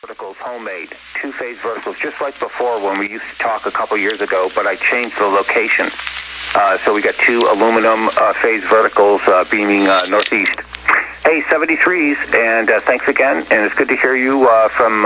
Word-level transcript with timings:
verticals 0.00 0.36
homemade, 0.40 0.88
two-phase 1.20 1.60
verticals, 1.60 1.98
just 1.98 2.22
like 2.22 2.32
before 2.40 2.82
when 2.82 2.98
we 2.98 3.10
used 3.10 3.28
to 3.28 3.36
talk 3.36 3.66
a 3.66 3.70
couple 3.70 3.98
years 3.98 4.22
ago, 4.22 4.48
but 4.54 4.66
I 4.66 4.74
changed 4.76 5.18
the 5.18 5.26
location. 5.26 5.84
Uh, 6.54 6.78
so 6.78 6.94
we 6.94 7.02
got 7.02 7.14
two 7.16 7.38
aluminum 7.52 8.08
uh, 8.16 8.32
phase 8.32 8.64
verticals 8.64 9.20
uh, 9.28 9.44
beaming 9.50 9.88
uh, 9.88 10.00
northeast. 10.08 10.56
Hey, 11.22 11.42
73s, 11.42 12.32
and 12.32 12.70
uh, 12.70 12.80
thanks 12.80 13.08
again, 13.08 13.44
and 13.50 13.66
it's 13.66 13.74
good 13.74 13.88
to 13.88 13.96
hear 13.96 14.16
you 14.16 14.48
uh, 14.48 14.68
from 14.68 15.04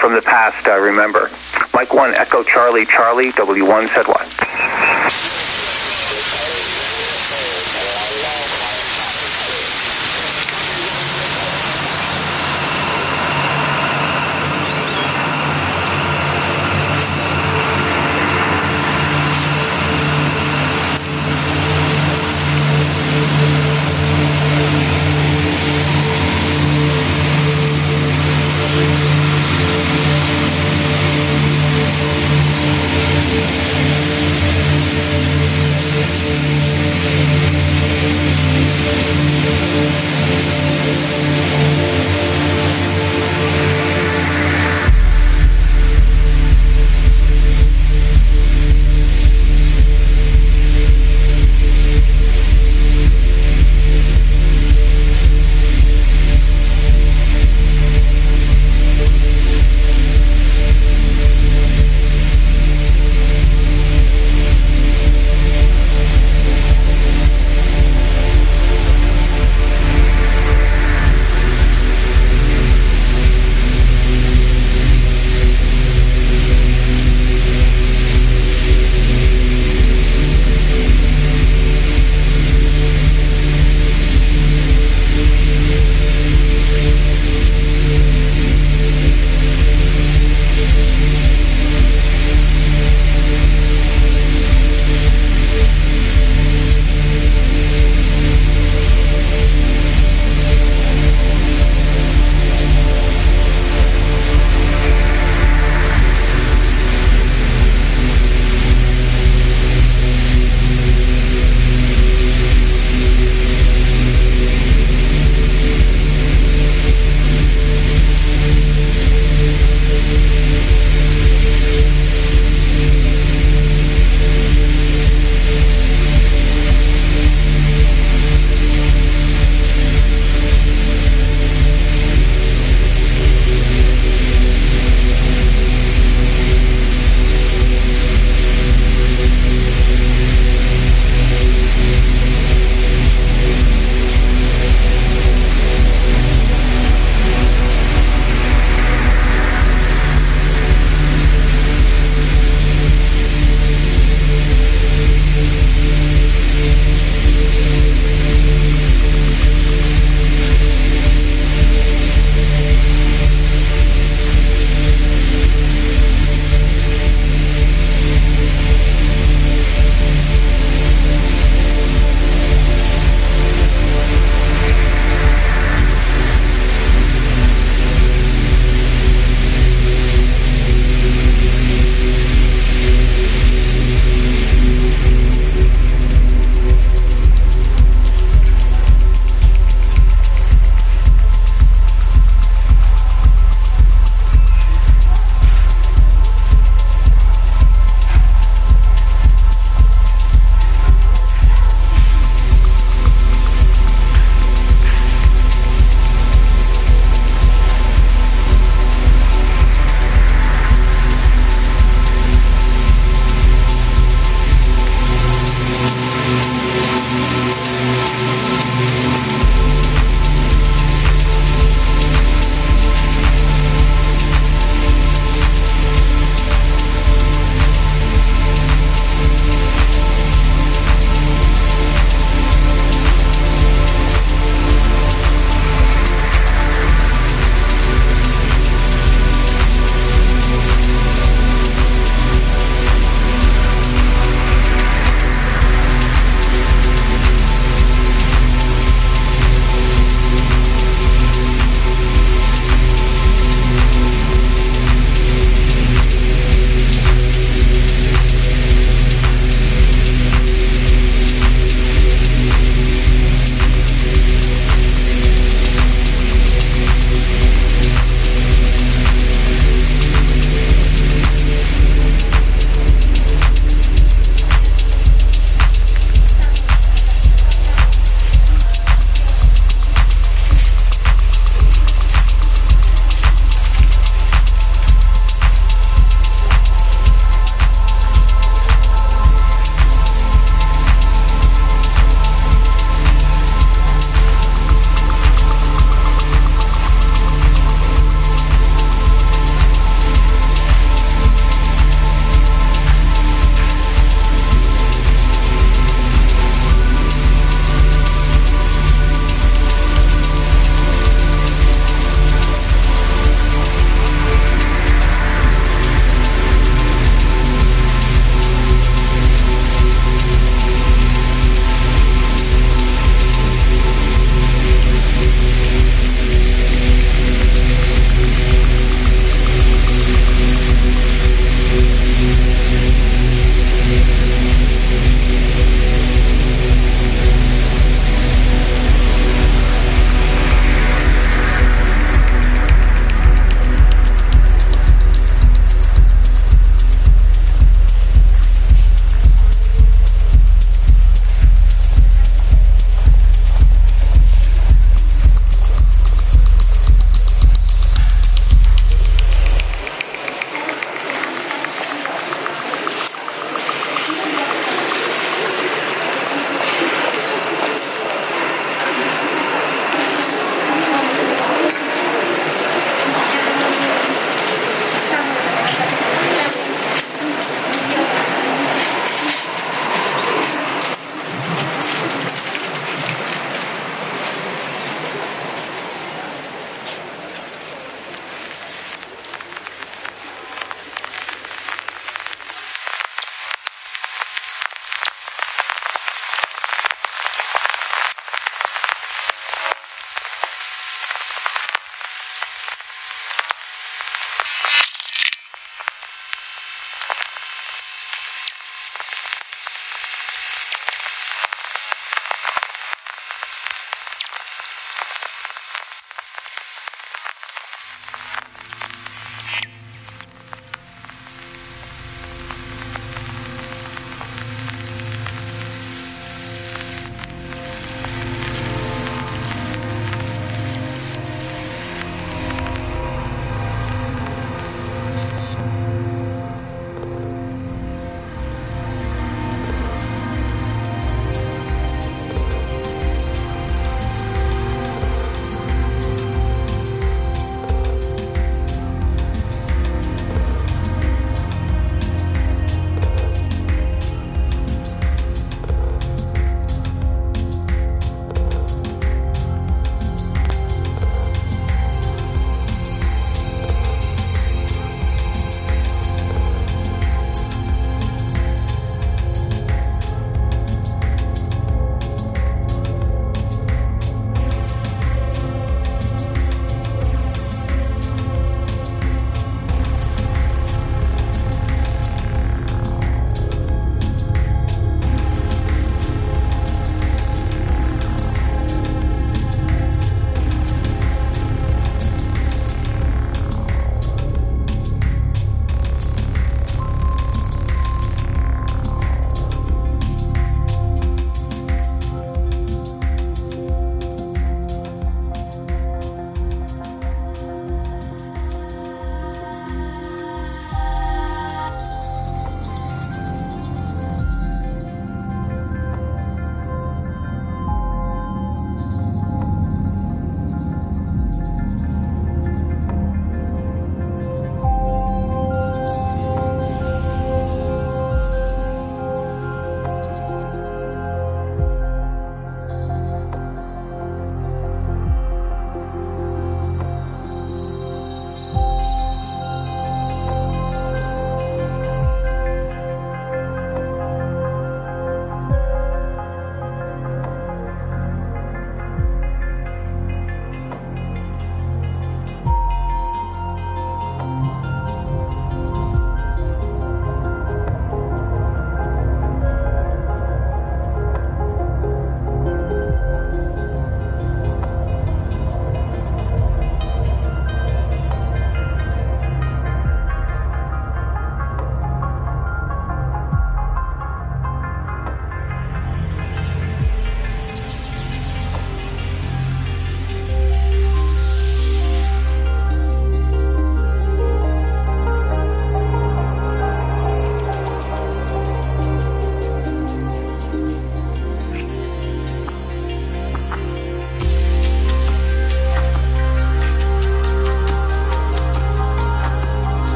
from 0.00 0.14
the 0.14 0.22
past. 0.24 0.66
Remember, 0.66 1.30
Mike 1.74 1.92
One 1.92 2.16
Echo 2.16 2.42
Charlie 2.42 2.86
Charlie 2.86 3.32
W1 3.32 3.88
said 3.92 4.08
what? 4.08 4.75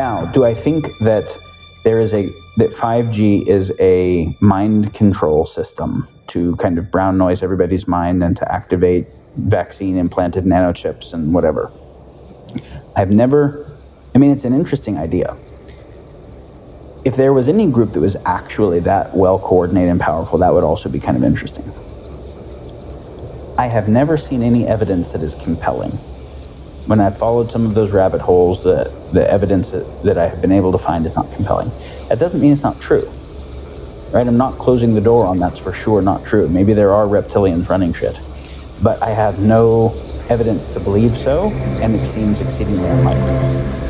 Now, 0.00 0.24
do 0.32 0.46
I 0.46 0.54
think 0.54 0.86
that 1.00 1.26
there 1.84 2.00
is 2.00 2.14
a 2.14 2.22
that 2.56 2.70
5G 2.70 3.46
is 3.46 3.70
a 3.78 4.34
mind 4.40 4.94
control 4.94 5.44
system 5.44 6.08
to 6.28 6.56
kind 6.56 6.78
of 6.78 6.90
brown 6.90 7.18
noise 7.18 7.42
everybody's 7.42 7.86
mind 7.86 8.24
and 8.24 8.34
to 8.38 8.50
activate 8.50 9.08
vaccine 9.36 9.98
implanted 9.98 10.46
nanochips 10.46 11.12
and 11.12 11.34
whatever? 11.34 11.70
I've 12.96 13.10
never 13.10 13.78
I 14.14 14.18
mean 14.18 14.30
it's 14.30 14.46
an 14.46 14.54
interesting 14.54 14.96
idea. 14.96 15.36
If 17.04 17.16
there 17.16 17.34
was 17.34 17.46
any 17.46 17.70
group 17.70 17.92
that 17.92 18.00
was 18.00 18.16
actually 18.24 18.80
that 18.80 19.14
well 19.14 19.38
coordinated 19.38 19.90
and 19.90 20.00
powerful, 20.00 20.38
that 20.38 20.54
would 20.54 20.64
also 20.64 20.88
be 20.88 20.98
kind 20.98 21.18
of 21.18 21.22
interesting. 21.22 21.74
I 23.58 23.66
have 23.66 23.86
never 23.86 24.16
seen 24.16 24.42
any 24.42 24.66
evidence 24.66 25.08
that 25.08 25.22
is 25.22 25.34
compelling 25.34 26.00
when 26.86 27.00
I've 27.00 27.18
followed 27.18 27.50
some 27.50 27.66
of 27.66 27.74
those 27.74 27.90
rabbit 27.90 28.20
holes, 28.20 28.62
the, 28.62 28.92
the 29.12 29.30
evidence 29.30 29.70
that, 29.70 30.02
that 30.02 30.18
I 30.18 30.28
have 30.28 30.40
been 30.40 30.52
able 30.52 30.72
to 30.72 30.78
find 30.78 31.06
is 31.06 31.14
not 31.14 31.32
compelling. 31.34 31.70
That 32.08 32.18
doesn't 32.18 32.40
mean 32.40 32.52
it's 32.52 32.62
not 32.62 32.80
true. 32.80 33.08
Right? 34.12 34.26
I'm 34.26 34.36
not 34.36 34.58
closing 34.58 34.94
the 34.94 35.00
door 35.00 35.26
on 35.26 35.38
that's 35.38 35.58
for 35.58 35.72
sure 35.72 36.02
not 36.02 36.24
true. 36.24 36.48
Maybe 36.48 36.72
there 36.72 36.92
are 36.92 37.06
reptilians 37.06 37.68
running 37.68 37.92
shit. 37.92 38.18
But 38.82 39.02
I 39.02 39.10
have 39.10 39.38
no 39.38 39.94
evidence 40.28 40.66
to 40.72 40.80
believe 40.80 41.16
so, 41.18 41.50
and 41.80 41.94
it 41.94 42.12
seems 42.12 42.40
exceedingly 42.40 42.88
unlikely. 42.88 43.89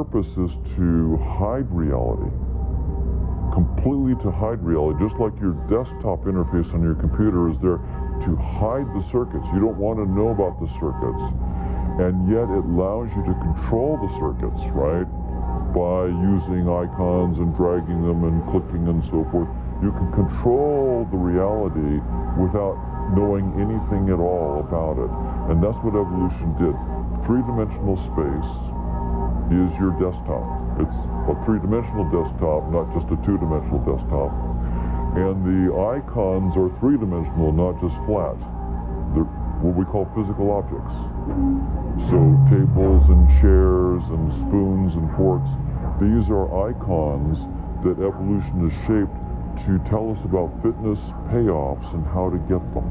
Purpose 0.00 0.32
is 0.40 0.56
to 0.80 1.20
hide 1.36 1.68
reality, 1.68 2.32
completely 3.52 4.16
to 4.16 4.32
hide 4.32 4.56
reality, 4.64 4.96
just 4.96 5.12
like 5.20 5.36
your 5.44 5.52
desktop 5.68 6.24
interface 6.24 6.72
on 6.72 6.80
your 6.80 6.96
computer 6.96 7.52
is 7.52 7.60
there 7.60 7.76
to 8.24 8.32
hide 8.56 8.88
the 8.96 9.04
circuits. 9.12 9.44
You 9.52 9.60
don't 9.60 9.76
want 9.76 10.00
to 10.00 10.08
know 10.08 10.32
about 10.32 10.56
the 10.56 10.72
circuits. 10.80 11.20
And 12.00 12.16
yet 12.32 12.48
it 12.48 12.64
allows 12.64 13.12
you 13.12 13.28
to 13.28 13.34
control 13.44 14.00
the 14.00 14.08
circuits, 14.16 14.64
right? 14.72 15.04
By 15.76 16.08
using 16.08 16.64
icons 16.64 17.36
and 17.36 17.52
dragging 17.52 18.00
them 18.00 18.24
and 18.24 18.40
clicking 18.48 18.88
and 18.88 19.04
so 19.04 19.28
forth. 19.28 19.52
You 19.84 19.92
can 19.92 20.08
control 20.16 21.04
the 21.12 21.20
reality 21.20 22.00
without 22.40 22.80
knowing 23.12 23.52
anything 23.60 24.08
at 24.08 24.16
all 24.16 24.64
about 24.64 24.96
it. 24.96 25.12
And 25.52 25.60
that's 25.60 25.76
what 25.84 25.92
evolution 25.92 26.56
did. 26.56 26.72
Three-dimensional 27.28 28.00
space 28.08 28.79
is 29.50 29.70
your 29.78 29.92
desktop. 29.98 30.46
It's 30.78 30.98
a 31.26 31.34
three-dimensional 31.44 32.06
desktop, 32.14 32.70
not 32.70 32.88
just 32.94 33.10
a 33.10 33.18
two-dimensional 33.26 33.82
desktop. 33.82 34.30
And 35.18 35.42
the 35.42 35.74
icons 35.74 36.56
are 36.56 36.70
three-dimensional, 36.78 37.50
not 37.52 37.78
just 37.82 37.98
flat. 38.06 38.38
They're 39.14 39.26
what 39.60 39.76
we 39.76 39.84
call 39.84 40.08
physical 40.16 40.50
objects. 40.50 40.96
So 42.08 42.16
tables 42.48 43.04
and 43.12 43.28
chairs 43.44 44.00
and 44.08 44.32
spoons 44.48 44.96
and 44.96 45.04
forks, 45.20 45.52
these 46.00 46.32
are 46.32 46.48
icons 46.72 47.44
that 47.84 48.00
evolution 48.00 48.64
has 48.64 48.74
shaped 48.88 49.12
to 49.68 49.76
tell 49.84 50.16
us 50.16 50.20
about 50.24 50.48
fitness 50.64 50.98
payoffs 51.28 51.92
and 51.92 52.06
how 52.08 52.32
to 52.32 52.40
get 52.48 52.64
them. 52.72 52.88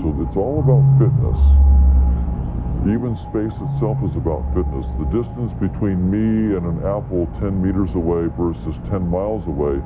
So 0.00 0.08
it's 0.24 0.36
all 0.36 0.64
about 0.64 0.80
fitness. 0.96 1.40
Even 2.88 3.14
space 3.16 3.52
itself 3.60 4.00
is 4.02 4.16
about 4.16 4.48
fitness. 4.56 4.88
The 4.96 5.04
distance 5.12 5.52
between 5.60 6.08
me 6.08 6.56
and 6.56 6.64
an 6.64 6.78
apple 6.88 7.28
10 7.38 7.60
meters 7.60 7.92
away 7.94 8.32
versus 8.32 8.80
10 8.88 9.04
miles 9.04 9.46
away 9.46 9.76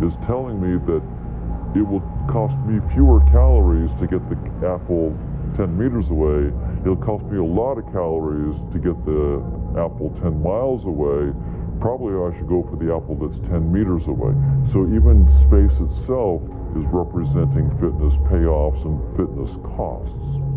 is 0.00 0.16
telling 0.24 0.56
me 0.56 0.80
that 0.88 1.04
it 1.76 1.84
will 1.84 2.00
cost 2.24 2.56
me 2.64 2.80
fewer 2.94 3.20
calories 3.28 3.92
to 4.00 4.06
get 4.08 4.24
the 4.32 4.40
apple 4.64 5.12
10 5.60 5.76
meters 5.76 6.08
away. 6.08 6.48
It'll 6.80 6.96
cost 6.96 7.24
me 7.26 7.36
a 7.36 7.44
lot 7.44 7.76
of 7.76 7.84
calories 7.92 8.56
to 8.72 8.78
get 8.80 8.96
the 9.04 9.44
apple 9.76 10.08
10 10.16 10.40
miles 10.40 10.86
away. 10.88 11.36
Probably 11.84 12.16
I 12.16 12.32
should 12.32 12.48
go 12.48 12.64
for 12.64 12.80
the 12.80 12.88
apple 12.88 13.12
that's 13.20 13.38
10 13.52 13.68
meters 13.68 14.08
away. 14.08 14.32
So 14.72 14.88
even 14.88 15.28
space 15.44 15.76
itself 15.84 16.40
is 16.72 16.88
representing 16.96 17.68
fitness 17.76 18.16
payoffs 18.32 18.80
and 18.88 19.04
fitness 19.20 19.52
costs. 19.76 20.47